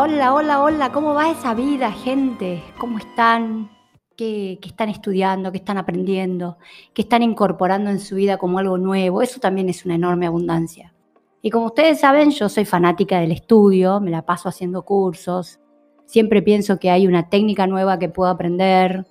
Hola, 0.00 0.32
hola, 0.32 0.62
hola, 0.62 0.92
¿cómo 0.92 1.12
va 1.12 1.28
esa 1.28 1.54
vida, 1.54 1.90
gente? 1.90 2.62
¿Cómo 2.78 2.98
están? 2.98 3.68
¿Qué, 4.16 4.56
están 4.62 4.90
estudiando? 4.90 5.50
¿Qué 5.50 5.58
están 5.58 5.76
aprendiendo? 5.76 6.56
¿Qué 6.94 7.02
están 7.02 7.24
incorporando 7.24 7.90
en 7.90 7.98
su 7.98 8.14
vida 8.14 8.36
como 8.36 8.60
algo 8.60 8.78
nuevo? 8.78 9.22
Eso 9.22 9.40
también 9.40 9.68
es 9.68 9.84
una 9.84 9.96
enorme 9.96 10.28
abundancia. 10.28 10.94
Y 11.42 11.50
como 11.50 11.66
ustedes 11.66 11.98
saben, 11.98 12.30
yo 12.30 12.48
soy 12.48 12.64
fanática 12.64 13.18
del 13.18 13.32
estudio, 13.32 13.98
me 13.98 14.12
la 14.12 14.22
paso 14.22 14.48
haciendo 14.48 14.82
cursos. 14.82 15.58
Siempre 16.04 16.42
pienso 16.42 16.78
que 16.78 16.92
hay 16.92 17.08
una 17.08 17.28
técnica 17.28 17.66
nueva 17.66 17.98
que 17.98 18.08
puedo 18.08 18.30
aprender, 18.30 19.04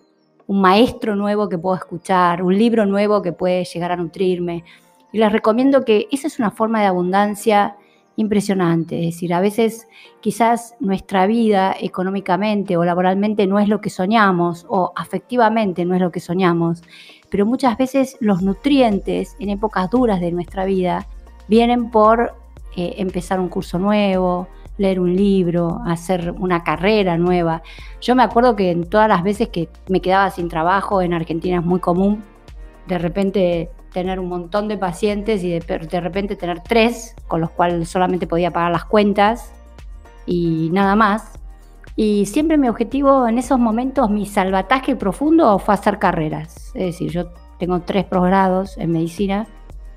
un 0.47 0.61
maestro 0.61 1.18
nuevo 1.18 1.50
que 1.50 1.57
puedo 1.57 1.75
escuchar, 1.75 2.42
un 2.42 2.57
libro 2.57 2.86
nuevo 2.86 3.21
que 3.21 3.33
puede 3.33 3.65
llegar 3.65 3.92
a 3.92 3.97
nutrirme. 3.97 4.64
Y 5.11 5.18
les 5.18 5.33
recomiendo 5.33 5.83
que 5.83 6.07
esa 6.14 6.28
es 6.28 6.39
una 6.39 6.51
forma 6.51 6.79
de 6.79 6.88
abundancia 6.88 7.75
impresionante. 8.18 9.00
Es 9.00 9.16
decir, 9.16 9.34
a 9.34 9.39
veces 9.39 9.88
quizás 10.20 10.76
nuestra 10.80 11.28
vida 11.28 11.74
económicamente 11.80 12.76
o 12.76 12.84
laboralmente 12.84 13.48
no 13.48 13.60
es 13.60 13.70
lo 13.70 13.80
que 13.80 13.90
soñamos 13.90 14.66
o 14.68 14.92
afectivamente 14.96 15.86
no 15.86 15.96
es 15.96 16.02
lo 16.02 16.12
que 16.12 16.20
soñamos, 16.20 16.84
pero 17.30 17.46
muchas 17.46 17.78
veces 17.78 18.18
los 18.20 18.42
nutrientes 18.42 19.36
en 19.40 19.50
épocas 19.50 19.90
duras 19.90 20.20
de 20.20 20.32
nuestra 20.32 20.66
vida 20.66 21.07
vienen 21.48 21.92
por 21.92 22.34
eh, 22.76 22.96
empezar 22.98 23.40
un 23.40 23.50
curso 23.50 23.78
nuevo, 23.78 24.48
leer 24.78 25.00
un 25.00 25.15
libro, 25.15 25.82
hacer 25.86 26.34
una 26.40 26.64
carrera 26.64 27.18
nueva. 27.18 27.62
Yo 28.02 28.15
me 28.15 28.24
acuerdo 28.24 28.56
que 28.56 28.71
en 28.71 28.90
todas 28.90 29.07
las 29.07 29.24
veces 29.24 29.50
que 29.50 29.70
me 29.90 30.02
quedaba 30.02 30.32
sin 30.32 30.50
trabajo 30.50 31.04
en 31.04 31.14
Argentina 31.14 31.60
es 31.60 31.65
muy 31.65 31.79
común, 31.79 32.23
de 32.88 32.98
repente 32.98 33.70
tener 33.97 34.19
un 34.19 34.30
montón 34.30 34.67
de 34.67 34.78
pacientes 34.78 35.44
y 35.44 35.50
de, 35.50 36.00
repente 36.00 36.36
tener 36.36 36.62
tres, 36.62 37.16
con 37.28 37.42
los 37.42 37.50
cuales 37.50 37.90
solamente 37.90 38.28
podía 38.28 38.52
pagar 38.52 38.72
las 38.72 38.86
cuentas 38.86 39.52
y 40.28 40.70
nada 40.72 40.95
más. 40.95 41.40
Y 41.95 42.28
siempre 42.28 42.59
mi 42.59 42.70
objetivo 42.70 43.28
en 43.28 43.40
esos 43.40 43.58
momentos, 43.58 44.12
mi 44.12 44.28
salvataje 44.28 44.95
profundo 44.95 45.58
fue 45.58 45.73
hacer 45.73 45.98
carreras. 45.98 46.68
Es 46.75 46.94
decir, 46.94 47.09
yo 47.09 47.30
tengo 47.58 47.80
tres 47.80 48.06
posgrados 48.06 48.78
en 48.78 48.92
medicina 48.92 49.48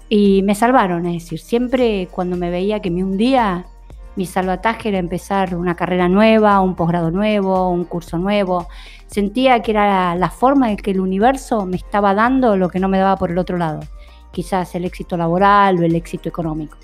y 0.09 0.43
me 0.45 0.55
salvaron. 0.55 1.05
Es 1.05 1.25
decir, 1.25 1.39
siempre 1.39 2.09
cuando 2.11 2.39
me 2.39 2.49
veía 2.49 2.81
que 2.81 2.91
me 2.91 3.05
hundía, 3.05 3.67
mi 4.21 4.27
salvataje 4.27 4.91
era 4.91 4.99
empezar 4.99 5.55
una 5.55 5.77
carrera 5.77 6.07
nueva, 6.07 6.61
un 6.61 6.75
posgrado 6.75 7.11
nuevo, 7.11 7.71
un 7.71 7.85
curso 7.85 8.19
nuevo. 8.19 8.69
Sentía 9.07 9.63
que 9.63 9.71
era 9.71 10.15
la 10.15 10.29
forma 10.29 10.71
en 10.71 10.77
que 10.77 10.91
el 10.91 11.01
universo 11.01 11.65
me 11.65 11.77
estaba 11.77 12.13
dando 12.13 12.55
lo 12.59 12.69
que 12.69 12.81
no 12.81 12.89
me 12.91 12.99
daba 12.99 13.17
por 13.17 13.31
el 13.31 13.39
otro 13.39 13.57
lado. 13.57 13.81
Quizás 14.31 14.75
el 14.75 14.85
éxito 14.85 15.17
laboral 15.17 15.79
o 15.79 15.85
el 15.85 15.95
éxito 15.95 16.29
económico. 16.29 16.77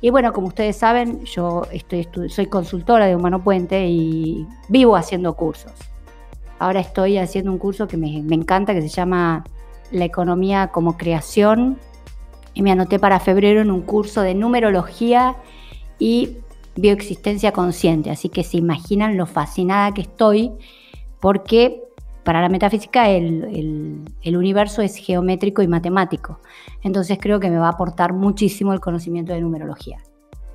Y 0.00 0.08
bueno, 0.08 0.32
como 0.32 0.46
ustedes 0.46 0.74
saben, 0.74 1.22
yo 1.26 1.66
estoy, 1.70 2.08
soy 2.30 2.46
consultora 2.46 3.04
de 3.04 3.14
Humano 3.14 3.44
Puente 3.44 3.86
y 3.86 4.46
vivo 4.70 4.96
haciendo 4.96 5.34
cursos. 5.34 5.74
Ahora 6.58 6.80
estoy 6.80 7.18
haciendo 7.18 7.52
un 7.52 7.58
curso 7.58 7.88
que 7.88 7.98
me, 7.98 8.22
me 8.22 8.36
encanta, 8.36 8.72
que 8.72 8.80
se 8.80 8.88
llama 8.88 9.44
La 9.90 10.06
economía 10.06 10.68
como 10.68 10.96
creación. 10.96 11.76
Y 12.54 12.62
me 12.62 12.72
anoté 12.72 12.98
para 12.98 13.20
febrero 13.20 13.60
en 13.60 13.70
un 13.70 13.82
curso 13.82 14.22
de 14.22 14.34
numerología 14.34 15.36
y 15.98 16.38
bioexistencia 16.76 17.52
consciente, 17.52 18.10
así 18.10 18.28
que 18.28 18.44
se 18.44 18.56
imaginan 18.56 19.16
lo 19.16 19.26
fascinada 19.26 19.92
que 19.92 20.02
estoy 20.02 20.52
porque 21.20 21.82
para 22.24 22.40
la 22.40 22.48
metafísica 22.48 23.08
el, 23.08 24.04
universo 24.24 24.82
es 24.82 24.96
geométrico 24.96 25.62
y 25.62 25.68
matemático, 25.68 26.40
entonces 26.82 27.18
creo 27.20 27.40
que 27.40 27.50
me 27.50 27.58
va 27.58 27.66
a 27.66 27.72
aportar 27.72 28.12
muchísimo 28.12 28.72
el 28.72 28.80
conocimiento 28.80 29.32
de 29.32 29.40
numerología. 29.40 29.98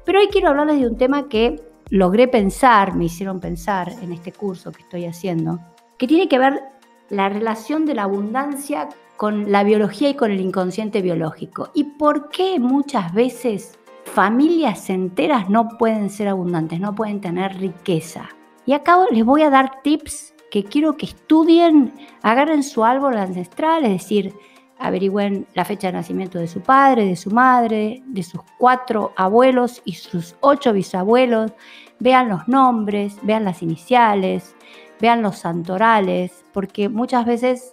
Pero 0.05 0.19
hoy 0.19 0.27
quiero 0.27 0.49
hablarles 0.49 0.80
de 0.80 0.87
un 0.87 0.98
tema 0.98 1.27
que 1.27 1.61
logré 1.89 2.27
pensar, 2.27 2.95
me 2.95 3.05
hicieron 3.05 3.39
pensar 3.39 3.92
en 4.02 4.14
este 4.14 4.31
curso 4.31 4.71
que 4.71 4.83
estoy 4.83 5.05
haciendo, 5.05 5.59
que 5.98 6.08
tiene 6.08 6.27
que 6.27 6.39
ver 6.39 6.61
la 7.09 7.30
relación 7.30 7.86
de 7.86 7.95
la 7.95 8.04
abundancia 8.04 8.89
con 9.17 9.52
la 9.52 9.64
biología 9.64 10.09
y 10.09 10.15
con 10.15 10.31
el 10.31 10.42
inconsciente 10.42 11.02
biológico. 11.02 11.71
Y 11.73 11.83
por 11.83 12.30
qué 12.30 12.59
muchas 12.59 13.14
veces 13.14 13.80
familias 14.05 14.89
enteras 14.89 15.49
no 15.49 15.67
pueden 15.77 16.10
ser 16.10 16.27
abundantes, 16.27 16.80
no 16.80 16.95
pueden 16.95 17.21
tener 17.21 17.58
riqueza. 17.60 18.30
Y 18.66 18.73
acá 18.73 18.98
les 19.11 19.26
voy 19.26 19.43
a 19.43 19.49
dar 19.49 19.82
tips 19.82 20.33
que 20.49 20.64
quiero 20.64 20.95
que 20.95 21.08
estudien, 21.08 21.93
agarren 22.21 22.64
su 22.64 22.86
árbol 22.86 23.17
ancestral, 23.17 23.83
es 23.83 23.92
decir, 23.92 24.33
averigüen 24.77 25.48
la 25.54 25.66
fecha 25.66 25.88
de 25.88 25.93
nacimiento 25.93 26.39
de 26.39 26.48
su 26.48 26.61
padre, 26.61 27.05
de 27.05 27.16
su 27.16 27.32
madre, 27.32 28.04
de 28.05 28.23
sus 28.23 28.42
cuatro 28.58 29.11
abuelos 29.16 29.82
y 29.86 29.93
sus 29.93 30.36
ocho 30.42 30.73
bisabuelos, 30.73 31.52
vean 31.99 32.30
los 32.30 32.48
nombres, 32.48 33.17
vean 33.23 33.45
las 33.45 33.61
iniciales, 33.61 34.55
vean 34.99 35.22
los 35.22 35.37
santorales, 35.39 36.45
porque 36.54 36.89
muchas 36.89 37.26
veces 37.26 37.72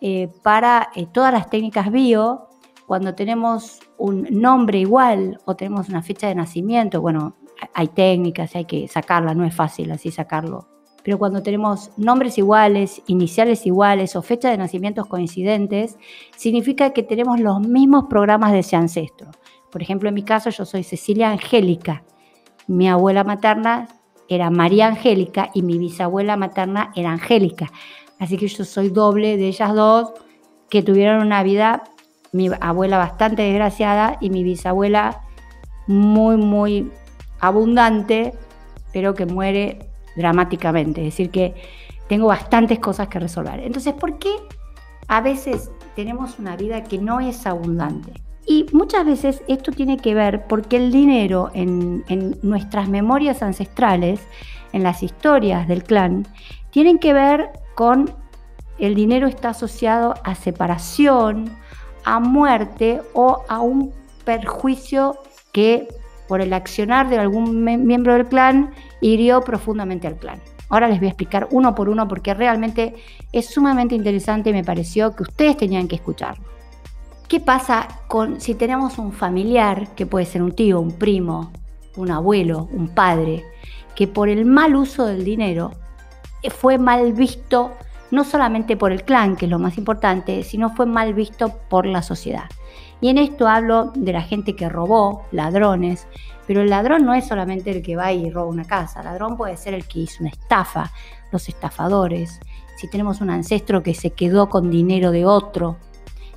eh, 0.00 0.30
para 0.42 0.88
eh, 0.94 1.06
todas 1.06 1.32
las 1.32 1.48
técnicas 1.48 1.90
bio 1.90 2.48
cuando 2.86 3.14
tenemos 3.14 3.80
un 4.02 4.26
nombre 4.32 4.80
igual 4.80 5.38
o 5.44 5.54
tenemos 5.54 5.88
una 5.88 6.02
fecha 6.02 6.26
de 6.26 6.34
nacimiento, 6.34 7.00
bueno, 7.00 7.36
hay 7.72 7.86
técnicas, 7.86 8.56
hay 8.56 8.64
que 8.64 8.88
sacarla, 8.88 9.32
no 9.32 9.44
es 9.44 9.54
fácil 9.54 9.92
así 9.92 10.10
sacarlo. 10.10 10.66
Pero 11.04 11.18
cuando 11.18 11.40
tenemos 11.40 11.92
nombres 11.96 12.36
iguales, 12.36 13.00
iniciales 13.06 13.64
iguales 13.64 14.16
o 14.16 14.22
fecha 14.22 14.50
de 14.50 14.58
nacimientos 14.58 15.06
coincidentes, 15.06 15.96
significa 16.36 16.90
que 16.90 17.04
tenemos 17.04 17.38
los 17.38 17.60
mismos 17.60 18.06
programas 18.10 18.50
de 18.50 18.58
ese 18.60 18.74
ancestro. 18.74 19.30
Por 19.70 19.82
ejemplo, 19.82 20.08
en 20.08 20.16
mi 20.16 20.24
caso 20.24 20.50
yo 20.50 20.64
soy 20.64 20.82
Cecilia 20.82 21.30
Angélica. 21.30 22.02
Mi 22.66 22.88
abuela 22.88 23.22
materna 23.22 23.86
era 24.28 24.50
María 24.50 24.88
Angélica 24.88 25.50
y 25.54 25.62
mi 25.62 25.78
bisabuela 25.78 26.36
materna 26.36 26.90
era 26.96 27.12
Angélica. 27.12 27.70
Así 28.18 28.36
que 28.36 28.48
yo 28.48 28.64
soy 28.64 28.88
doble 28.88 29.36
de 29.36 29.46
ellas 29.46 29.72
dos 29.74 30.12
que 30.68 30.82
tuvieron 30.82 31.24
una 31.24 31.44
vida 31.44 31.84
mi 32.32 32.50
abuela 32.60 32.98
bastante 32.98 33.42
desgraciada 33.42 34.16
y 34.20 34.30
mi 34.30 34.42
bisabuela 34.42 35.20
muy, 35.86 36.36
muy 36.36 36.90
abundante, 37.40 38.32
pero 38.92 39.14
que 39.14 39.26
muere 39.26 39.90
dramáticamente. 40.16 41.02
Es 41.02 41.14
decir, 41.14 41.30
que 41.30 41.54
tengo 42.08 42.26
bastantes 42.26 42.78
cosas 42.78 43.08
que 43.08 43.18
resolver. 43.18 43.60
Entonces, 43.60 43.92
¿por 43.94 44.18
qué 44.18 44.30
a 45.08 45.20
veces 45.20 45.70
tenemos 45.94 46.38
una 46.38 46.56
vida 46.56 46.84
que 46.84 46.98
no 46.98 47.20
es 47.20 47.46
abundante? 47.46 48.12
Y 48.46 48.66
muchas 48.72 49.04
veces 49.04 49.42
esto 49.46 49.70
tiene 49.70 49.98
que 49.98 50.14
ver 50.14 50.46
porque 50.46 50.76
el 50.76 50.90
dinero 50.90 51.50
en, 51.54 52.04
en 52.08 52.38
nuestras 52.42 52.88
memorias 52.88 53.42
ancestrales, 53.42 54.20
en 54.72 54.82
las 54.82 55.02
historias 55.02 55.68
del 55.68 55.84
clan, 55.84 56.26
tienen 56.70 56.98
que 56.98 57.12
ver 57.12 57.50
con 57.74 58.10
el 58.78 58.94
dinero 58.94 59.28
está 59.28 59.50
asociado 59.50 60.14
a 60.24 60.34
separación, 60.34 61.56
a 62.04 62.20
muerte 62.20 63.00
o 63.14 63.44
a 63.48 63.60
un 63.60 63.92
perjuicio 64.24 65.16
que 65.52 65.88
por 66.28 66.40
el 66.40 66.52
accionar 66.52 67.08
de 67.08 67.18
algún 67.18 67.64
miembro 67.64 68.14
del 68.14 68.26
clan 68.26 68.72
hirió 69.00 69.42
profundamente 69.42 70.06
al 70.06 70.16
clan. 70.16 70.40
Ahora 70.68 70.88
les 70.88 70.98
voy 70.98 71.08
a 71.08 71.10
explicar 71.10 71.48
uno 71.50 71.74
por 71.74 71.90
uno 71.90 72.08
porque 72.08 72.32
realmente 72.32 72.94
es 73.32 73.46
sumamente 73.50 73.94
interesante 73.94 74.50
y 74.50 74.54
me 74.54 74.64
pareció 74.64 75.14
que 75.14 75.24
ustedes 75.24 75.58
tenían 75.58 75.88
que 75.88 75.96
escucharlo. 75.96 76.44
¿Qué 77.28 77.40
pasa 77.40 77.88
con 78.08 78.40
si 78.40 78.54
tenemos 78.54 78.98
un 78.98 79.12
familiar, 79.12 79.88
que 79.94 80.06
puede 80.06 80.24
ser 80.24 80.42
un 80.42 80.52
tío, 80.52 80.80
un 80.80 80.92
primo, 80.92 81.50
un 81.96 82.10
abuelo, 82.10 82.68
un 82.72 82.88
padre, 82.88 83.44
que 83.94 84.06
por 84.06 84.28
el 84.28 84.44
mal 84.46 84.74
uso 84.76 85.06
del 85.06 85.24
dinero 85.24 85.72
fue 86.50 86.78
mal 86.78 87.12
visto 87.12 87.72
no 88.12 88.22
solamente 88.22 88.76
por 88.76 88.92
el 88.92 89.02
clan, 89.02 89.36
que 89.36 89.46
es 89.46 89.50
lo 89.50 89.58
más 89.58 89.78
importante, 89.78 90.44
sino 90.44 90.70
fue 90.70 90.86
mal 90.86 91.14
visto 91.14 91.48
por 91.68 91.86
la 91.86 92.02
sociedad. 92.02 92.44
Y 93.00 93.08
en 93.08 93.18
esto 93.18 93.48
hablo 93.48 93.90
de 93.96 94.12
la 94.12 94.22
gente 94.22 94.54
que 94.54 94.68
robó, 94.68 95.24
ladrones, 95.32 96.06
pero 96.46 96.60
el 96.60 96.70
ladrón 96.70 97.04
no 97.04 97.14
es 97.14 97.26
solamente 97.26 97.70
el 97.70 97.82
que 97.82 97.96
va 97.96 98.12
y 98.12 98.30
roba 98.30 98.46
una 98.48 98.64
casa, 98.64 99.00
el 99.00 99.06
ladrón 99.06 99.36
puede 99.36 99.56
ser 99.56 99.74
el 99.74 99.86
que 99.86 100.00
hizo 100.00 100.18
una 100.20 100.30
estafa, 100.30 100.92
los 101.32 101.48
estafadores, 101.48 102.38
si 102.76 102.88
tenemos 102.88 103.20
un 103.20 103.30
ancestro 103.30 103.82
que 103.82 103.94
se 103.94 104.10
quedó 104.10 104.48
con 104.48 104.70
dinero 104.70 105.10
de 105.10 105.24
otro, 105.24 105.78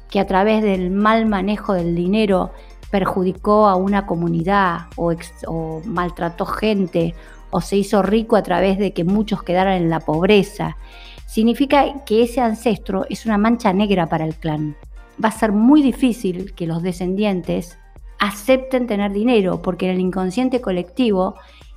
que 0.10 0.20
a 0.20 0.28
través 0.28 0.64
del 0.64 0.92
mal 0.92 1.26
manejo 1.26 1.74
del 1.74 1.94
dinero 1.94 2.52
perjudicó 2.90 3.68
a 3.68 3.76
una 3.76 4.06
comunidad 4.06 4.88
o, 4.96 5.82
maltrató 5.84 6.46
gente 6.46 7.14
o 7.52 7.60
se 7.60 7.76
hizo 7.76 8.02
rico 8.02 8.38
a 8.38 8.44
través 8.44 8.78
de 8.78 8.94
que 8.94 9.04
muchos 9.04 9.44
quedaran 9.44 9.74
en 9.74 9.90
la 9.90 10.00
pobreza 10.00 10.78
significa 11.26 12.04
que 12.06 12.24
ese 12.24 12.42
ancestro 12.42 13.06
es 13.10 13.26
una 13.26 13.38
mancha 13.38 13.74
negra 13.74 14.08
para 14.08 14.26
el 14.26 14.36
clan. 14.36 14.76
Va 15.24 15.30
a 15.30 15.32
ser 15.32 15.52
muy 15.52 15.82
difícil 15.82 16.54
que 16.54 16.68
los 16.68 16.84
descendientes 16.84 17.78
acepten 18.20 18.88
tener 18.88 19.12
dinero, 19.12 19.62
porque 19.62 19.86
en 19.86 19.96
el 19.96 20.02
inconsciente 20.02 20.62
colectivo 20.62 21.36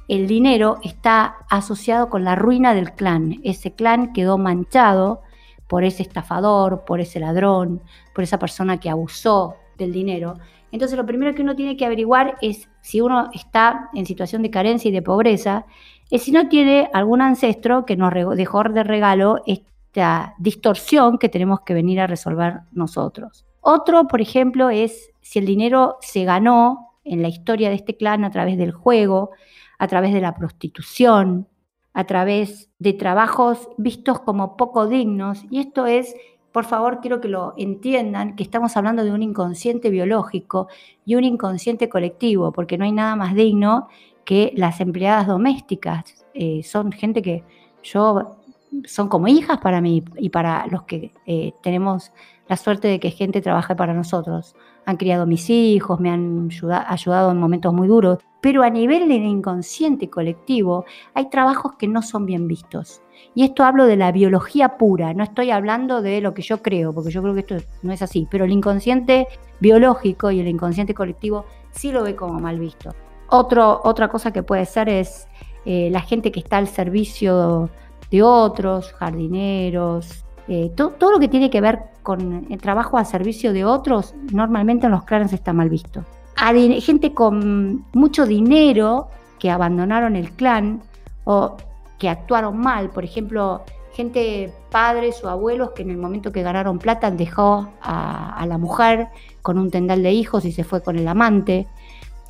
el 0.09 0.27
dinero 0.27 0.79
está 0.83 1.37
asociado 1.51 2.09
con 2.09 2.25
la 2.25 2.35
ruina 2.35 2.75
del 2.75 2.93
clan. 2.93 3.41
Ese 3.45 3.73
clan 3.73 4.13
quedó 4.13 4.39
manchado 4.39 5.23
por 5.67 5.85
ese 5.85 6.03
estafador, 6.03 6.85
por 6.85 7.01
ese 7.01 7.21
ladrón, 7.21 7.83
por 8.15 8.25
esa 8.25 8.39
persona 8.39 8.81
que 8.81 8.89
abusó 8.89 9.57
del 9.79 9.93
dinero. 9.93 10.35
Entonces 10.71 10.99
lo 10.99 11.07
primero 11.07 11.35
que 11.35 11.43
uno 11.43 11.57
tiene 11.57 11.77
que 11.77 11.87
averiguar 11.87 12.37
es 12.43 12.69
si 12.83 13.01
uno 13.01 13.31
está 13.33 13.89
en 13.95 14.05
situación 14.05 14.43
de 14.43 14.51
carencia 14.51 14.91
y 14.91 14.93
de 14.93 15.03
pobreza, 15.03 15.65
es 16.11 16.23
si 16.23 16.33
no 16.33 16.49
tiene 16.49 16.91
algún 16.93 17.23
ancestro 17.23 17.87
que 17.87 17.97
nos 17.97 18.13
dejó 18.37 18.65
de 18.65 18.85
regalo 18.85 19.43
esta 19.47 20.35
distorsión 20.39 21.19
que 21.19 21.29
tenemos 21.29 21.61
que 21.61 21.75
venir 21.75 22.01
a 22.01 22.07
resolver 22.07 22.61
nosotros. 22.73 23.47
Otro, 23.61 24.07
por 24.07 24.21
ejemplo, 24.21 24.71
es 24.71 25.11
si 25.21 25.39
el 25.39 25.47
dinero 25.47 25.97
se 26.01 26.25
ganó 26.25 26.95
en 27.05 27.23
la 27.23 27.29
historia 27.29 27.71
de 27.71 27.77
este 27.77 27.97
clan 27.97 28.25
a 28.25 28.31
través 28.31 28.59
del 28.59 28.73
juego, 28.73 29.31
a 29.79 29.87
través 29.87 30.13
de 30.13 30.21
la 30.21 30.35
prostitución, 30.35 31.49
a 31.93 32.05
través 32.05 32.71
de 32.79 32.93
trabajos 32.93 33.69
vistos 33.77 34.21
como 34.21 34.57
poco 34.57 34.87
dignos. 34.87 35.45
Y 35.51 35.61
esto 35.61 35.87
es, 35.87 36.15
por 36.53 36.65
favor, 36.65 37.01
quiero 37.01 37.21
que 37.21 37.29
lo 37.29 37.55
entiendan, 37.57 38.35
que 38.35 38.43
estamos 38.43 38.77
hablando 38.77 39.05
de 39.05 39.13
un 39.13 39.23
inconsciente 39.23 39.91
biológico 39.91 40.69
y 41.05 41.15
un 41.15 41.25
inconsciente 41.25 41.89
colectivo, 41.89 42.53
porque 42.53 42.79
no 42.79 42.85
hay 42.85 42.93
nada 42.93 43.17
más 43.17 43.35
digno 43.35 43.89
que 44.25 44.53
las 44.57 44.81
empleadas 44.81 45.27
domésticas. 45.27 46.27
Eh, 46.35 46.63
son 46.63 46.93
gente 46.93 47.23
que 47.23 47.45
yo, 47.83 48.38
son 48.85 49.09
como 49.09 49.29
hijas 49.29 49.59
para 49.59 49.81
mí 49.81 50.05
y 50.17 50.31
para 50.31 50.67
los 50.67 50.83
que 50.83 51.13
eh, 51.27 51.53
tenemos 51.63 52.13
la 52.49 52.57
suerte 52.57 52.89
de 52.89 53.01
que 53.01 53.11
gente 53.11 53.41
trabaje 53.41 53.75
para 53.77 53.95
nosotros. 53.95 54.55
Han 54.87 54.97
criado 54.97 55.27
mis 55.27 55.51
hijos, 55.51 56.01
me 56.01 56.11
han 56.11 56.49
ayudado 56.89 57.31
en 57.31 57.39
momentos 57.39 57.75
muy 57.75 57.89
duros, 57.89 58.19
pero 58.41 58.63
a 58.63 58.71
nivel 58.71 59.09
del 59.09 59.25
inconsciente 59.25 60.09
colectivo 60.09 60.85
hay 61.15 61.29
trabajos 61.29 61.75
que 61.79 61.89
no 61.89 62.03
son 62.03 62.25
bien 62.25 62.49
vistos. 62.49 63.03
Y 63.35 63.45
esto 63.45 63.65
hablo 63.65 63.85
de 63.85 63.97
la 63.97 64.13
biología 64.13 64.79
pura, 64.79 65.13
no 65.13 65.25
estoy 65.25 65.51
hablando 65.51 66.01
de 66.01 66.21
lo 66.21 66.35
que 66.35 66.43
yo 66.43 66.63
creo, 66.63 66.93
porque 66.95 67.11
yo 67.11 67.21
creo 67.21 67.35
que 67.35 67.41
esto 67.41 67.57
no 67.83 67.93
es 67.93 68.01
así, 68.01 68.27
pero 68.31 68.45
el 68.45 68.53
inconsciente 68.53 69.27
biológico 69.61 70.31
y 70.31 70.41
el 70.41 70.49
inconsciente 70.49 70.95
colectivo 70.95 71.45
sí 71.71 71.93
lo 71.93 72.03
ve 72.03 72.15
como 72.15 72.41
mal 72.41 72.59
visto. 72.59 72.95
otra 73.31 74.09
cosa 74.09 74.33
que 74.33 74.43
puede 74.43 74.65
ser 74.65 74.89
es 74.89 75.29
eh, 75.65 75.91
la 75.91 76.01
gente 76.01 76.33
que 76.33 76.41
está 76.41 76.57
al 76.57 76.69
servicio 76.69 77.69
de 78.11 78.23
otros, 78.23 78.93
jardineros, 78.93 80.25
eh, 80.49 80.73
todo 80.75 81.13
lo 81.13 81.19
que 81.19 81.29
tiene 81.29 81.51
que 81.51 81.61
ver 81.61 81.81
con 82.03 82.47
el 82.49 82.61
trabajo 82.61 82.97
al 82.97 83.05
servicio 83.05 83.53
de 83.53 83.65
otros, 83.65 84.15
normalmente 84.33 84.87
en 84.87 84.93
los 84.93 85.05
clanes 85.05 85.33
está 85.33 85.53
mal 85.53 85.69
visto. 85.69 86.05
Hay 86.37 86.81
gente 86.81 87.13
con 87.13 87.85
mucho 87.93 88.25
dinero 88.25 89.09
que 89.39 89.51
abandonaron 89.51 90.17
el 90.17 90.31
clan 90.31 90.83
o 91.25 91.57
que 91.99 92.09
actuaron 92.09 92.57
mal, 92.57 92.91
por 92.91 93.05
ejemplo, 93.05 93.63
gente, 93.93 94.55
padres 94.71 95.23
o 95.25 95.29
abuelos 95.29 95.73
que 95.73 95.83
en 95.83 95.91
el 95.91 95.99
momento 95.99 96.33
que 96.33 96.43
ganaron 96.43 96.79
plata 96.79 97.11
dejó 97.11 97.69
a, 97.83 98.39
a 98.39 98.47
la 98.47 98.57
mujer 98.57 99.09
con 99.43 99.59
un 99.59 99.71
tendal 99.71 100.03
de 100.03 100.13
hijos 100.13 100.45
y 100.45 100.53
se 100.53 100.65
fue 100.65 100.81
con 100.81 100.97
el 100.97 101.09
amante. 101.09 101.67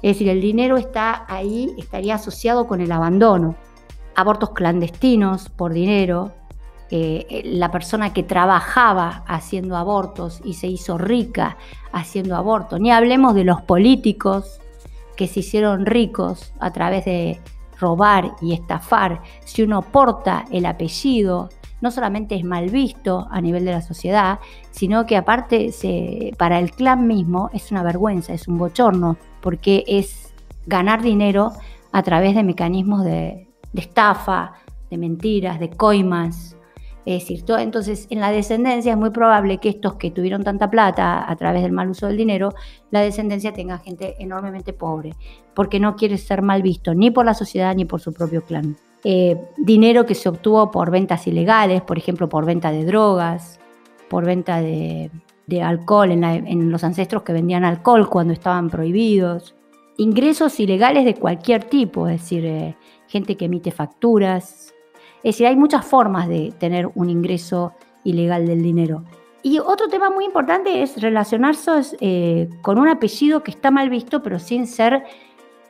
Es 0.03 0.17
decir, 0.17 0.29
el 0.29 0.41
dinero 0.41 0.77
está 0.77 1.25
ahí, 1.29 1.75
estaría 1.77 2.15
asociado 2.15 2.67
con 2.67 2.81
el 2.81 2.91
abandono. 2.91 3.55
Abortos 4.19 4.51
clandestinos 4.51 5.49
por 5.49 5.73
dinero, 5.73 6.33
eh, 6.91 7.43
la 7.45 7.71
persona 7.71 8.13
que 8.13 8.25
trabajaba 8.25 9.23
haciendo 9.29 9.77
abortos 9.77 10.41
y 10.45 10.55
se 10.55 10.67
hizo 10.67 10.99
rica 10.99 11.57
haciendo 11.93 12.35
abortos. 12.35 12.81
Ni 12.81 12.91
hablemos 12.91 13.37
de 13.37 13.45
los 13.45 13.63
políticos 13.63 14.59
que 15.15 15.29
se 15.29 15.39
hicieron 15.39 15.87
ricos 15.87 16.53
a 16.59 16.73
través 16.73 17.05
de 17.05 17.41
robar 17.79 18.33
y 18.43 18.55
estafar. 18.55 19.23
Si 19.45 19.63
uno 19.63 19.83
porta 19.83 20.47
el 20.51 20.67
apellido, 20.67 21.51
no 21.81 21.93
solamente 21.93 22.35
es 22.35 22.43
mal 22.43 22.71
visto 22.71 23.29
a 23.31 23.41
nivel 23.41 23.65
de 23.65 23.71
la 23.71 23.83
sociedad, 23.83 24.41
sino 24.73 25.07
que 25.07 25.17
aparte 25.17 25.71
se, 25.71 26.33
para 26.39 26.59
el 26.59 26.73
clan 26.73 27.07
mismo 27.07 27.51
es 27.53 27.71
una 27.71 27.85
vergüenza, 27.85 28.33
es 28.33 28.49
un 28.49 28.59
bochorno, 28.59 29.17
porque 29.43 29.85
es 29.87 30.35
ganar 30.67 31.03
dinero 31.03 31.53
a 31.93 32.03
través 32.03 32.35
de 32.35 32.43
mecanismos 32.43 33.05
de, 33.05 33.48
de 33.73 33.81
estafa, 33.81 34.55
de 34.91 34.99
mentiras, 34.99 35.61
de 35.61 35.71
coimas, 35.71 36.57
es 37.09 37.23
decir, 37.23 37.43
entonces 37.59 38.07
en 38.11 38.21
la 38.21 38.31
descendencia 38.31 38.93
es 38.93 38.99
muy 38.99 39.09
probable 39.09 39.57
que 39.57 39.71
estos 39.71 39.95
que 39.95 40.11
tuvieron 40.11 40.45
tanta 40.45 40.69
plata 40.69 41.25
a 41.27 41.37
través 41.37 41.63
del 41.63 41.73
mal 41.73 41.89
uso 41.89 42.07
del 42.07 42.19
dinero, 42.19 42.53
la 42.91 43.01
descendencia 43.01 43.55
tenga 43.55 43.79
gente 43.79 44.17
enormemente 44.19 44.75
pobre, 44.75 45.15
porque 45.55 45.81
no 45.81 45.97
quiere 45.97 46.19
ser 46.19 46.43
mal 46.43 46.61
visto 46.61 46.95
ni 46.95 47.11
por 47.11 47.25
la 47.25 47.33
sociedad 47.33 47.75
ni 47.75 47.87
por 47.87 48.03
su 48.03 48.13
propio 48.13 48.45
clan. 48.45 48.77
Eh, 49.05 49.41
dinero 49.57 50.05
que 50.05 50.15
se 50.15 50.29
obtuvo 50.29 50.71
por 50.71 50.91
ventas 50.91 51.27
ilegales, 51.27 51.81
por 51.81 51.97
ejemplo, 51.97 52.29
por 52.29 52.45
venta 52.45 52.71
de 52.73 52.85
drogas, 52.85 53.59
por 54.11 54.27
venta 54.27 54.61
de, 54.61 55.11
alcohol 55.63 56.11
en, 56.11 56.71
los 56.71 56.85
ancestros 56.85 57.23
que 57.23 57.33
vendían 57.33 57.65
alcohol 57.65 58.11
cuando 58.11 58.35
estaban 58.35 58.69
prohibidos. 58.69 59.55
Ingresos 59.97 60.61
ilegales 60.61 61.07
de 61.07 61.15
cualquier 61.15 61.65
tipo, 61.65 62.07
es 62.07 62.21
decir, 62.21 62.45
eh, 62.45 62.77
gente 63.09 63.37
que 63.37 63.47
emite 63.47 63.71
facturas, 63.71 64.75
es 65.19 65.35
decir, 65.35 65.47
hay 65.47 65.57
muchas 65.57 65.85
formas 65.85 66.29
de 66.29 66.53
tener 66.59 66.89
un 66.95 67.11
ingreso 67.11 67.73
ilegal 68.05 68.47
del 68.47 68.63
dinero. 68.63 69.03
Y 69.43 69.59
otro 69.59 69.89
tema 69.89 70.11
muy 70.11 70.25
importante 70.25 70.83
es 70.83 71.01
relacionarse 71.01 71.71
eh, 72.01 72.49
con 72.63 72.79
un 72.79 72.89
apellido 72.89 73.43
que 73.43 73.51
está 73.51 73.71
mal 73.71 73.91
visto, 73.91 74.23
pero 74.23 74.39
sin 74.39 74.67
ser 74.67 75.05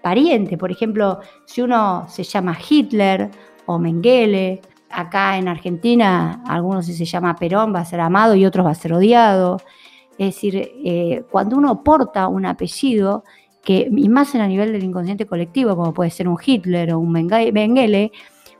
pariente. 0.02 0.58
Por 0.58 0.70
ejemplo, 0.70 1.20
si 1.46 1.62
uno 1.62 2.06
se 2.08 2.25
llama 2.25 2.56
Hitler 2.69 3.31
o 3.67 3.79
Mengele, 3.79 4.61
acá 4.91 5.37
en 5.37 5.49
Argentina, 5.49 6.43
algunos 6.46 6.87
si 6.87 6.94
se 6.94 7.05
llama 7.05 7.37
Perón 7.37 7.75
va 7.75 7.81
a 7.81 7.84
ser 7.84 8.00
amado 8.00 8.34
y 8.34 8.46
otros 8.46 8.67
va 8.67 8.70
a 8.70 8.75
ser 8.75 8.93
odiado. 8.93 9.58
Es 10.19 10.34
decir, 10.34 10.56
eh, 10.56 11.25
cuando 11.31 11.56
uno 11.56 11.82
porta 11.82 12.29
un 12.29 12.46
apellido, 12.46 13.25
que, 13.62 13.88
y 13.90 14.08
más 14.08 14.34
en 14.34 14.40
a 14.40 14.46
nivel 14.46 14.72
del 14.72 14.84
inconsciente 14.84 15.26
colectivo, 15.26 15.76
como 15.76 15.93
puede 15.93 16.10
ser 16.10 16.28
un 16.28 16.38
Hitler 16.44 16.93
o 16.93 16.99
un 16.99 17.12
Mengele, 17.12 18.12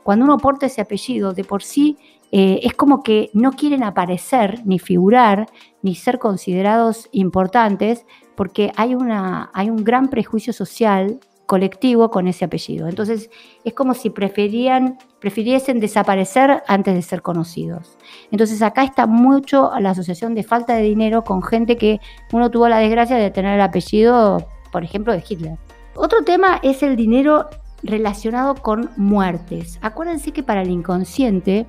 cuando 0.03 0.25
uno 0.25 0.37
porta 0.37 0.65
ese 0.65 0.81
apellido, 0.81 1.33
de 1.33 1.43
por 1.43 1.63
sí 1.63 1.97
eh, 2.31 2.59
es 2.63 2.73
como 2.73 3.01
que 3.01 3.29
no 3.33 3.51
quieren 3.53 3.83
aparecer, 3.83 4.61
ni 4.65 4.79
figurar, 4.79 5.47
ni 5.81 5.95
ser 5.95 6.19
considerados 6.19 7.09
importantes, 7.11 8.05
porque 8.35 8.71
hay, 8.75 8.95
una, 8.95 9.49
hay 9.53 9.69
un 9.69 9.83
gran 9.83 10.09
prejuicio 10.09 10.53
social 10.53 11.19
colectivo 11.49 12.11
con 12.11 12.27
ese 12.27 12.45
apellido. 12.45 12.87
Entonces 12.87 13.31
es 13.63 13.73
como 13.73 13.95
si 13.95 14.11
preferían, 14.11 14.99
prefiriesen 15.19 15.79
desaparecer 15.79 16.61
antes 16.67 16.93
de 16.93 17.01
ser 17.01 17.23
conocidos. 17.23 17.97
Entonces 18.29 18.61
acá 18.61 18.83
está 18.83 19.07
mucho 19.07 19.71
la 19.79 19.89
asociación 19.89 20.35
de 20.35 20.43
falta 20.43 20.75
de 20.75 20.83
dinero 20.83 21.23
con 21.23 21.41
gente 21.41 21.75
que 21.75 21.99
uno 22.31 22.51
tuvo 22.51 22.69
la 22.69 22.77
desgracia 22.77 23.17
de 23.17 23.31
tener 23.31 23.55
el 23.55 23.61
apellido, 23.61 24.47
por 24.71 24.83
ejemplo, 24.83 25.13
de 25.13 25.23
Hitler. 25.27 25.57
Otro 25.95 26.23
tema 26.23 26.59
es 26.63 26.83
el 26.83 26.95
dinero 26.95 27.49
relacionado 27.83 28.55
con 28.55 28.89
muertes. 28.97 29.79
Acuérdense 29.81 30.31
que 30.31 30.43
para 30.43 30.61
el 30.61 30.69
inconsciente, 30.69 31.65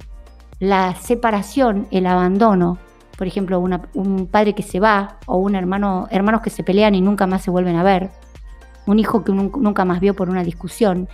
la 0.59 0.95
separación, 0.95 1.87
el 1.91 2.07
abandono, 2.07 2.79
por 3.17 3.27
ejemplo, 3.27 3.61
un 3.61 4.27
padre 4.27 4.55
que 4.55 4.63
se 4.63 4.81
va 4.81 5.19
o 5.27 5.37
un 5.37 5.55
hermano, 5.55 6.07
hermanos 6.11 6.43
que 6.43 6.51
se 6.51 6.65
pelean 6.65 6.95
y 6.95 7.01
nunca 7.01 7.27
más 7.27 7.43
se 7.43 7.51
vuelven 7.51 7.77
a 7.77 7.83
ver, 7.83 8.11
un 8.87 8.99
hijo 8.99 9.25
que 9.25 9.33
nunca 9.33 9.85
más 9.85 10.01
vio 10.01 10.15
por 10.15 10.31
una 10.31 10.43
discusión, 10.43 11.09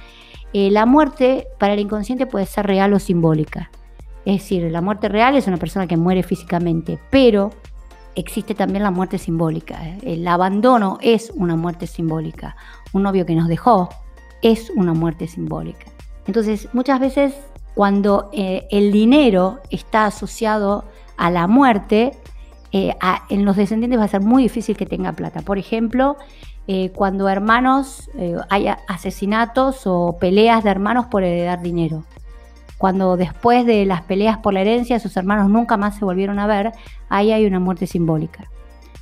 eh, 0.53 0.71
la 0.71 0.87
muerte 0.87 1.49
para 1.59 1.75
el 1.75 1.81
inconsciente 1.81 2.27
puede 2.27 2.47
ser 2.47 2.67
real 2.67 2.93
o 2.93 2.99
simbólica. 2.99 3.71
Es 4.25 4.43
decir, 4.43 4.71
la 4.71 4.81
muerte 4.81 5.09
real 5.09 5.37
es 5.37 5.47
una 5.47 5.57
persona 5.57 5.87
que 5.87 5.97
muere 5.97 6.23
físicamente, 6.23 6.99
pero 7.11 7.51
existe 8.17 8.55
también 8.55 8.83
la 8.83 8.91
muerte 8.91 9.19
simbólica. 9.19 9.79
El 10.03 10.27
abandono 10.27 10.99
es 11.01 11.31
una 11.35 11.55
muerte 11.55 11.87
simbólica. 11.87 12.57
Un 12.93 13.03
novio 13.03 13.25
que 13.27 13.35
nos 13.35 13.47
dejó, 13.47 13.91
es 14.43 14.71
una 14.71 14.95
muerte 14.95 15.29
simbólica. 15.29 15.87
Entonces, 16.27 16.69
muchas 16.73 16.99
veces 16.99 17.35
cuando 17.75 18.31
eh, 18.33 18.67
el 18.71 18.91
dinero 18.91 19.61
está 19.71 20.07
asociado 20.07 20.85
a 21.19 21.31
la 21.31 21.47
muerte, 21.47 22.13
eh, 22.73 22.95
en 23.29 23.45
los 23.45 23.57
descendientes 23.57 24.01
va 24.01 24.05
a 24.05 24.09
ser 24.09 24.23
muy 24.23 24.43
difícil 24.43 24.77
que 24.77 24.87
tenga 24.87 25.13
plata. 25.13 25.43
Por 25.43 25.59
ejemplo, 25.59 26.17
eh, 26.67 26.91
cuando 26.95 27.29
hermanos, 27.29 28.11
hay 28.49 28.67
asesinatos 28.89 29.83
o 29.85 30.17
peleas 30.19 30.65
de 30.65 30.71
hermanos 30.71 31.07
por 31.07 31.23
heredar 31.23 31.63
dinero. 31.63 32.03
Cuando 32.79 33.17
después 33.17 33.65
de 33.65 33.87
las 33.87 34.03
peleas 34.03 34.39
por 34.39 34.55
la 34.55 34.61
herencia 34.61 35.01
sus 35.01 35.17
hermanos 35.17 35.49
nunca 35.49 35.77
más 35.77 35.97
se 35.97 36.05
volvieron 36.05 36.39
a 36.39 36.47
ver, 36.47 36.73
ahí 37.09 37.33
hay 37.33 37.47
una 37.47 37.61
muerte 37.61 37.87
simbólica. 37.87 38.45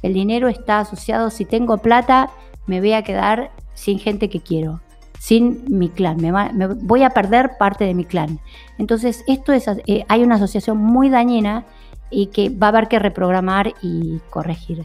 El 0.02 0.12
dinero 0.12 0.48
está 0.48 0.80
asociado, 0.80 1.30
si 1.30 1.44
tengo 1.44 1.78
plata, 1.78 2.30
me 2.66 2.80
voy 2.80 2.92
a 2.92 3.02
quedar 3.02 3.50
sin 3.74 3.98
gente 3.98 4.28
que 4.28 4.40
quiero 4.40 4.80
sin 5.24 5.64
mi 5.68 5.88
clan, 5.88 6.18
me, 6.18 6.66
voy 6.82 7.02
a 7.02 7.08
perder 7.08 7.52
parte 7.58 7.84
de 7.84 7.94
mi 7.94 8.04
clan. 8.04 8.40
Entonces, 8.76 9.24
esto 9.26 9.54
es, 9.54 9.66
eh, 9.86 10.04
hay 10.06 10.22
una 10.22 10.34
asociación 10.34 10.76
muy 10.76 11.08
dañina 11.08 11.64
y 12.10 12.26
que 12.26 12.50
va 12.50 12.66
a 12.66 12.68
haber 12.68 12.88
que 12.88 12.98
reprogramar 12.98 13.72
y 13.80 14.20
corregir. 14.28 14.84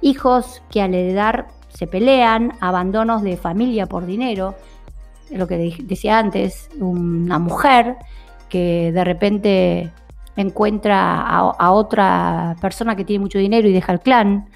Hijos 0.00 0.62
que 0.70 0.80
al 0.80 0.94
heredar 0.94 1.48
se 1.68 1.86
pelean, 1.86 2.54
abandonos 2.60 3.20
de 3.20 3.36
familia 3.36 3.84
por 3.84 4.06
dinero, 4.06 4.54
lo 5.30 5.46
que 5.46 5.76
decía 5.82 6.18
antes, 6.18 6.70
una 6.80 7.38
mujer 7.38 7.96
que 8.54 8.92
de 8.92 9.02
repente 9.02 9.90
encuentra 10.36 11.26
a, 11.26 11.72
otra 11.72 12.54
persona 12.60 12.94
que 12.94 13.04
tiene 13.04 13.20
mucho 13.20 13.40
dinero 13.40 13.66
y 13.66 13.72
deja 13.72 13.90
el 13.90 13.98
clan, 13.98 14.48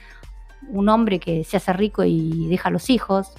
un 0.71 0.89
hombre 0.89 1.19
que 1.19 1.43
se 1.43 1.57
hace 1.57 1.73
rico 1.73 2.05
y 2.05 2.47
deja 2.47 2.71
los 2.71 2.91
hijos, 2.91 3.35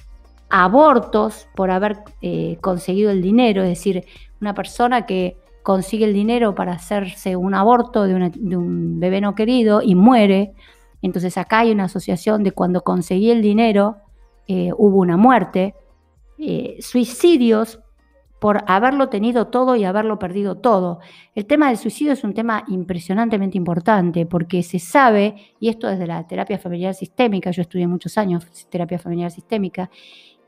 abortos 0.50 1.48
por 1.56 1.70
haber 1.70 2.00
eh, 2.20 2.58
conseguido 2.60 3.10
el 3.10 3.22
dinero, 3.22 3.62
es 3.62 3.70
decir, 3.70 4.04
una 4.38 4.52
persona 4.52 5.06
que 5.06 5.38
consigue 5.62 6.04
el 6.04 6.12
dinero 6.12 6.54
para 6.54 6.72
hacerse 6.72 7.36
un 7.36 7.54
aborto 7.54 8.02
de, 8.02 8.14
un 8.54 9.00
bebé 9.00 9.22
no 9.22 9.34
querido 9.34 9.80
y 9.80 9.94
muere. 9.94 10.52
Entonces 11.00 11.38
acá 11.38 11.60
hay 11.60 11.72
una 11.72 11.84
asociación 11.84 12.42
de 12.42 12.52
cuando 12.52 12.82
conseguí 12.82 13.30
el 13.30 13.40
dinero 13.40 13.96
eh, 14.46 14.72
hubo 14.76 14.98
una 14.98 15.16
muerte. 15.16 15.74
Eh, 16.36 16.76
suicidios 16.80 17.80
por 18.40 18.64
haberlo 18.66 19.10
tenido 19.10 19.48
todo 19.48 19.76
y 19.76 19.84
haberlo 19.84 20.18
perdido 20.18 20.56
todo. 20.56 20.98
El 21.34 21.46
tema 21.46 21.68
del 21.68 21.76
suicidio 21.76 22.14
es 22.14 22.24
un 22.24 22.34
tema 22.34 22.64
impresionantemente 22.68 23.58
importante 23.58 24.24
porque 24.26 24.62
se 24.62 24.78
sabe, 24.78 25.36
y 25.60 25.68
esto 25.68 25.86
desde 25.86 26.06
la 26.06 26.26
terapia 26.26 26.58
familiar 26.58 26.94
sistémica, 26.94 27.50
yo 27.50 27.62
estudié 27.62 27.86
muchos 27.86 28.16
años 28.16 28.46
terapia 28.70 28.98
familiar 28.98 29.30
sistémica, 29.30 29.90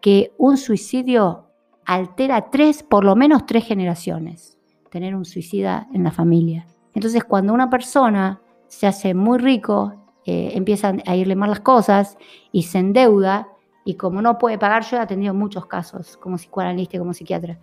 que 0.00 0.32
un 0.38 0.56
suicidio 0.56 1.50
altera 1.84 2.50
tres, 2.50 2.82
por 2.82 3.04
lo 3.04 3.14
menos 3.14 3.44
tres 3.44 3.66
generaciones, 3.66 4.58
tener 4.90 5.14
un 5.14 5.26
suicida 5.26 5.86
en 5.92 6.02
la 6.02 6.12
familia. 6.12 6.66
Entonces, 6.94 7.22
cuando 7.24 7.52
una 7.52 7.68
persona 7.68 8.40
se 8.68 8.86
hace 8.86 9.12
muy 9.12 9.38
rico, 9.38 9.92
eh, 10.24 10.52
empiezan 10.54 11.02
a 11.04 11.14
irle 11.14 11.36
mal 11.36 11.50
las 11.50 11.60
cosas 11.60 12.16
y 12.52 12.62
se 12.62 12.78
endeuda, 12.78 13.48
y 13.84 13.94
como 13.94 14.22
no 14.22 14.38
puede 14.38 14.56
pagar, 14.56 14.82
yo 14.84 14.96
he 14.96 15.00
atendido 15.00 15.34
muchos 15.34 15.66
casos 15.66 16.16
como 16.16 16.36
psicoanalista 16.36 16.96
y 16.96 17.00
como 17.00 17.12
psiquiatra, 17.12 17.58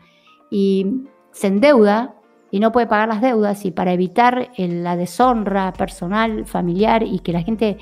y 0.49 1.03
se 1.31 1.47
endeuda 1.47 2.15
y 2.51 2.59
no 2.59 2.71
puede 2.71 2.87
pagar 2.87 3.09
las 3.09 3.21
deudas, 3.21 3.63
y 3.65 3.71
para 3.71 3.93
evitar 3.93 4.49
la 4.57 4.95
deshonra 4.95 5.71
personal, 5.73 6.45
familiar 6.45 7.03
y 7.03 7.19
que 7.19 7.31
la 7.31 7.43
gente 7.43 7.77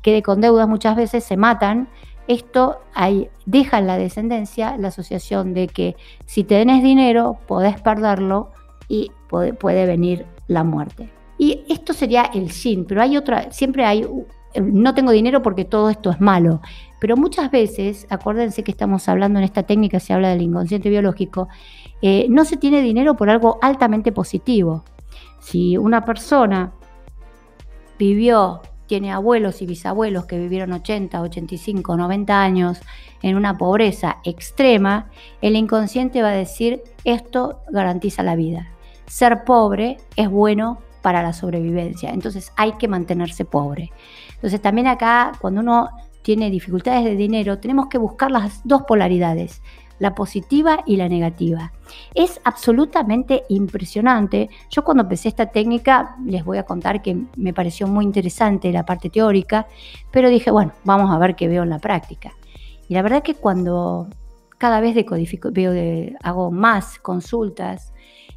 quede 0.00 0.22
con 0.22 0.40
deudas, 0.40 0.66
muchas 0.66 0.96
veces 0.96 1.24
se 1.24 1.36
matan 1.36 1.88
esto 2.28 2.80
deja 3.46 3.78
en 3.78 3.86
la 3.86 3.96
descendencia 3.96 4.76
la 4.76 4.88
asociación 4.88 5.54
de 5.54 5.66
que 5.66 5.96
si 6.26 6.44
tenés 6.44 6.82
dinero, 6.82 7.38
podés 7.46 7.80
perderlo 7.80 8.52
y 8.86 9.10
puede, 9.28 9.86
venir 9.86 10.26
la 10.46 10.62
muerte. 10.62 11.10
Y 11.38 11.64
esto 11.70 11.94
sería 11.94 12.24
el 12.34 12.50
sin, 12.50 12.84
pero 12.84 13.00
hay 13.00 13.16
otra, 13.16 13.50
siempre 13.50 13.86
hay, 13.86 14.06
no 14.60 14.94
tengo 14.94 15.10
dinero 15.10 15.40
porque 15.42 15.64
todo 15.64 15.88
esto 15.88 16.10
es 16.10 16.20
malo, 16.20 16.60
pero 17.00 17.16
muchas 17.16 17.50
veces, 17.50 18.06
acuérdense 18.10 18.62
que 18.62 18.72
estamos 18.72 19.08
hablando 19.08 19.38
en 19.38 19.46
esta 19.46 19.62
técnica, 19.62 19.98
se 19.98 20.12
habla 20.12 20.28
del 20.28 20.42
inconsciente 20.42 20.90
biológico, 20.90 21.48
eh, 22.02 22.26
no 22.28 22.44
se 22.44 22.56
tiene 22.56 22.80
dinero 22.80 23.16
por 23.16 23.30
algo 23.30 23.58
altamente 23.62 24.12
positivo. 24.12 24.84
Si 25.40 25.76
una 25.76 26.04
persona 26.04 26.72
vivió 27.98 28.62
tiene 28.88 29.12
abuelos 29.12 29.62
y 29.62 29.66
bisabuelos 29.66 30.24
que 30.24 30.38
vivieron 30.38 30.72
80, 30.72 31.20
85, 31.20 31.96
90 31.96 32.42
años 32.42 32.80
en 33.22 33.36
una 33.36 33.56
pobreza 33.56 34.18
extrema, 34.24 35.10
el 35.42 35.54
inconsciente 35.56 36.22
va 36.22 36.30
a 36.30 36.32
decir, 36.32 36.82
esto 37.04 37.60
garantiza 37.70 38.22
la 38.22 38.34
vida. 38.34 38.70
Ser 39.06 39.44
pobre 39.44 39.98
es 40.16 40.28
bueno 40.28 40.78
para 41.02 41.22
la 41.22 41.32
sobrevivencia, 41.32 42.10
entonces 42.10 42.52
hay 42.56 42.72
que 42.72 42.88
mantenerse 42.88 43.44
pobre. 43.44 43.92
Entonces 44.34 44.60
también 44.60 44.86
acá, 44.86 45.32
cuando 45.40 45.60
uno 45.60 45.90
tiene 46.22 46.50
dificultades 46.50 47.04
de 47.04 47.14
dinero, 47.14 47.58
tenemos 47.58 47.88
que 47.88 47.98
buscar 47.98 48.30
las 48.30 48.66
dos 48.66 48.82
polaridades 48.82 49.62
la 49.98 50.14
positiva 50.14 50.82
y 50.86 50.96
la 50.96 51.08
negativa. 51.08 51.72
Es 52.14 52.40
absolutamente 52.44 53.44
impresionante. 53.48 54.48
Yo 54.70 54.84
cuando 54.84 55.02
empecé 55.02 55.28
esta 55.28 55.46
técnica, 55.46 56.16
les 56.24 56.44
voy 56.44 56.58
a 56.58 56.64
contar 56.64 57.02
que 57.02 57.16
me 57.36 57.52
pareció 57.52 57.86
muy 57.86 58.04
interesante 58.04 58.72
la 58.72 58.84
parte 58.84 59.10
teórica, 59.10 59.66
pero 60.10 60.28
dije, 60.28 60.50
bueno, 60.50 60.72
vamos 60.84 61.10
a 61.10 61.18
ver 61.18 61.36
qué 61.36 61.48
veo 61.48 61.62
en 61.62 61.70
la 61.70 61.78
práctica. 61.78 62.32
Y 62.88 62.94
la 62.94 63.02
verdad 63.02 63.22
que 63.22 63.34
cuando 63.34 64.08
cada 64.56 64.80
vez 64.80 64.94
decodifico, 64.94 65.50
veo 65.52 65.72
hago 66.22 66.50
más 66.50 66.98
consultas, 66.98 67.92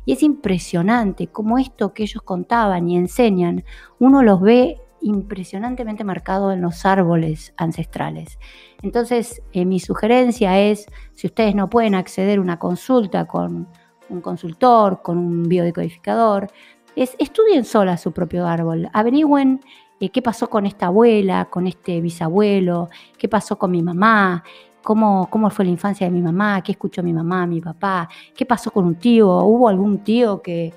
y 0.05 0.13
es 0.13 0.23
impresionante 0.23 1.27
cómo 1.27 1.57
esto 1.57 1.93
que 1.93 2.03
ellos 2.03 2.23
contaban 2.23 2.89
y 2.89 2.97
enseñan, 2.97 3.63
uno 3.99 4.23
los 4.23 4.41
ve 4.41 4.77
impresionantemente 5.01 6.03
marcado 6.03 6.51
en 6.51 6.61
los 6.61 6.85
árboles 6.85 7.53
ancestrales. 7.57 8.39
Entonces, 8.81 9.41
eh, 9.53 9.65
mi 9.65 9.79
sugerencia 9.79 10.59
es, 10.59 10.85
si 11.13 11.27
ustedes 11.27 11.55
no 11.55 11.69
pueden 11.69 11.95
acceder 11.95 12.39
a 12.39 12.41
una 12.41 12.59
consulta 12.59 13.25
con 13.25 13.67
un 14.09 14.21
consultor, 14.21 15.01
con 15.01 15.17
un 15.17 15.43
biodecodificador, 15.43 16.47
es 16.95 17.15
estudien 17.19 17.63
sola 17.63 17.97
su 17.97 18.11
propio 18.11 18.45
árbol, 18.45 18.89
averigüen 18.93 19.61
eh, 19.99 20.09
qué 20.09 20.21
pasó 20.21 20.49
con 20.49 20.65
esta 20.65 20.87
abuela, 20.87 21.45
con 21.45 21.67
este 21.67 22.01
bisabuelo, 22.01 22.89
qué 23.17 23.29
pasó 23.29 23.57
con 23.57 23.71
mi 23.71 23.81
mamá, 23.81 24.43
cómo, 24.83 25.29
cómo 25.29 25.49
fue 25.49 25.65
la 25.65 25.71
infancia 25.71 26.07
de 26.07 26.11
mi 26.11 26.21
mamá, 26.21 26.61
qué 26.61 26.73
escuchó 26.73 27.03
mi 27.03 27.13
mamá, 27.13 27.45
mi 27.45 27.61
papá, 27.61 28.09
qué 28.35 28.45
pasó 28.45 28.71
con 28.71 28.85
un 28.85 28.95
tío, 28.95 29.27
hubo 29.43 29.69
algún 29.69 29.99
tío 30.03 30.41
que 30.41 30.73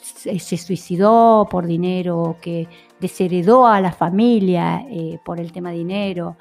se, 0.00 0.56
suicidó 0.56 1.46
por 1.50 1.66
dinero, 1.66 2.36
que 2.40 2.68
desheredó 3.00 3.66
a 3.66 3.80
la 3.80 3.92
familia 3.92 4.84
eh, 4.88 5.18
por 5.24 5.40
el 5.40 5.52
tema 5.52 5.70
dinero. 5.70 6.36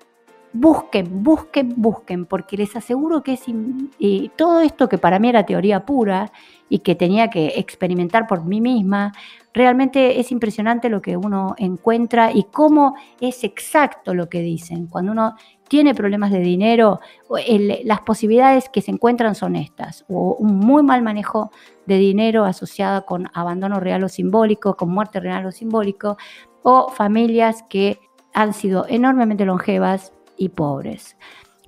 Busquen, 0.54 1.24
busquen, 1.24 1.74
busquen, 1.76 2.26
porque 2.26 2.58
les 2.58 2.76
aseguro 2.76 3.22
que 3.22 3.34
es 3.34 3.46
todo 4.36 4.62
esto 4.62 4.90
que 4.90 4.98
para 4.98 5.20
mí 5.20 5.30
era 5.30 5.46
teoría 5.46 5.86
pura 5.86 6.32
y 6.70 6.80
que 6.80 6.96
tenía 6.96 7.30
que 7.30 7.54
experimentar 7.58 8.28
por 8.28 8.44
mí 8.44 8.62
misma, 8.62 9.12
realmente 9.58 10.20
es 10.20 10.32
impresionante 10.32 10.88
lo 10.88 11.02
que 11.02 11.18
uno 11.18 11.56
encuentra 11.58 12.32
y 12.32 12.44
cómo 12.44 12.96
es 13.20 13.44
exacto 13.44 14.14
lo 14.14 14.30
que 14.30 14.42
dicen. 14.42 14.88
Cuando 14.88 15.12
uno 15.12 15.36
tiene 15.68 15.94
problemas 15.94 16.32
de 16.32 16.40
dinero, 16.40 17.00
las 17.84 18.02
posibilidades 18.02 18.70
que 18.70 18.82
se 18.82 18.92
encuentran 18.92 19.36
son 19.36 19.56
estas, 19.56 20.06
o 20.08 20.36
un 20.40 20.58
muy 20.60 20.84
mal 20.84 21.02
manejo 21.02 21.52
de 21.86 21.98
dinero 21.98 22.46
asociado 22.46 23.06
con 23.06 23.30
abandono 23.34 23.80
real 23.80 24.04
o 24.04 24.10
simbólico, 24.10 24.78
con 24.78 24.90
muerte 24.90 25.20
real 25.20 25.46
o 25.46 25.52
simbólico, 25.52 26.18
o 26.64 26.90
familias 26.90 27.64
que 27.70 28.00
han 28.34 28.54
sido 28.54 28.86
enormemente 28.88 29.46
longevas 29.46 30.14
y 30.38 30.50
pobres. 30.50 31.18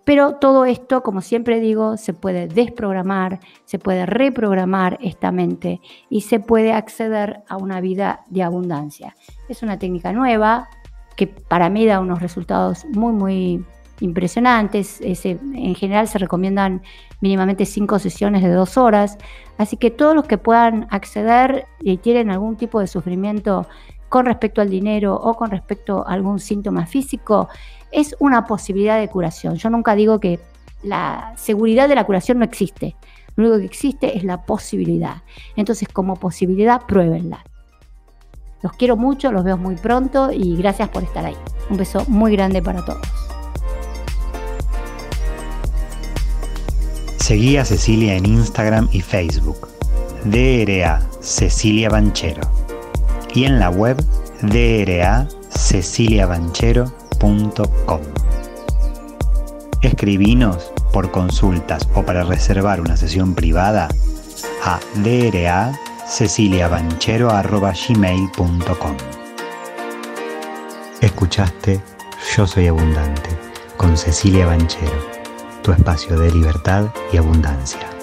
Pero 0.10 0.34
todo 0.38 0.66
esto, 0.66 1.04
como 1.04 1.22
siempre 1.22 1.60
digo, 1.60 1.96
se 1.96 2.16
puede 2.16 2.48
desprogramar, 2.48 3.40
se 3.66 3.78
puede 3.78 4.08
reprogramar 4.08 4.98
esta 5.04 5.32
mente 5.32 5.82
y 6.10 6.22
se 6.22 6.40
puede 6.40 6.74
acceder 6.74 7.44
a 7.48 7.58
una 7.58 7.80
vida 7.80 8.22
de 8.28 8.42
abundancia. 8.42 9.16
Es 9.50 9.62
una 9.62 9.78
técnica 9.78 10.12
nueva 10.12 10.68
que 11.16 11.28
para 11.28 11.70
mí 11.70 11.86
da 11.86 12.00
unos 12.00 12.24
resultados 12.24 12.86
muy, 12.86 13.14
muy 13.14 13.64
impresionantes. 14.00 15.00
en 15.00 15.76
general 15.76 16.08
se 16.08 16.18
recomiendan 16.18 16.82
mínimamente 17.22 17.68
cinco 17.68 18.00
sesiones 18.00 18.42
de 18.42 18.50
dos 18.50 18.78
horas. 18.78 19.16
Así 19.60 19.78
que 19.78 19.92
todos 19.92 20.16
los 20.16 20.26
que 20.26 20.40
puedan 20.40 20.88
acceder 20.90 21.68
y 21.82 21.98
tienen 21.98 22.32
algún 22.32 22.58
tipo 22.58 22.80
de 22.80 22.88
sufrimiento 22.88 23.68
con 24.10 24.26
respecto 24.26 24.60
al 24.60 24.72
dinero 24.72 25.14
o 25.16 25.36
con 25.36 25.52
respecto 25.52 26.04
a 26.08 26.14
algún 26.14 26.40
síntoma 26.40 26.88
físico, 26.88 27.48
es 27.92 28.16
una 28.20 28.46
posibilidad 28.46 29.00
de 29.00 29.08
curación. 29.08 29.56
Yo 29.56 29.70
nunca 29.70 29.96
digo 29.96 30.20
que 30.20 30.40
la 30.84 31.34
seguridad 31.36 31.90
de 31.90 31.96
la 31.96 32.06
curación 32.06 32.40
no 32.40 32.46
existe. 32.46 32.96
Lo 33.36 33.46
único 33.46 33.60
que 33.60 33.66
existe 33.66 34.18
es 34.18 34.24
la 34.24 34.46
posibilidad. 34.46 35.24
Entonces, 35.56 35.88
como 35.88 36.16
posibilidad, 36.16 36.86
pruébenla. 36.86 37.44
Los 38.62 38.74
quiero 38.74 38.98
mucho, 38.98 39.32
los 39.32 39.44
veo 39.44 39.58
muy 39.58 39.76
pronto 39.76 40.32
y 40.32 40.58
gracias 40.58 40.90
por 40.90 41.04
estar 41.04 41.26
ahí. 41.26 41.38
Un 41.70 41.78
beso 41.78 42.04
muy 42.08 42.34
grande 42.34 42.62
para 42.62 42.84
todos. 42.84 43.08
Seguí 47.18 47.58
a 47.58 47.64
Cecilia 47.64 48.16
en 48.16 48.26
Instagram 48.26 48.90
y 48.92 49.02
Facebook. 49.02 49.70
DRA 50.26 51.02
Cecilia 51.22 51.90
Banchero. 51.90 52.42
Y 53.34 53.46
en 53.46 53.60
la 53.60 53.70
web 53.70 53.98
DRA 54.42 55.28
ceciliabanchero.com. 57.20 58.02
Escribinos 59.82 60.72
por 60.92 61.12
consultas 61.12 61.88
o 61.94 62.04
para 62.04 62.24
reservar 62.24 62.82
una 62.82 62.98
sesión 62.98 63.36
privada 63.36 63.88
a 64.64 64.80
DRA 64.96 65.72
ceciliabanchero.gmail.com. 66.08 68.98
Escuchaste 71.02 71.82
Yo 72.36 72.48
Soy 72.48 72.68
Abundante 72.68 73.30
con 73.78 73.96
Cecilia 73.98 74.46
Banchero 74.46 75.20
tu 75.62 75.74
espacio 75.74 76.18
de 76.18 76.32
libertad 76.32 76.86
y 77.12 77.18
abundancia. 77.18 77.99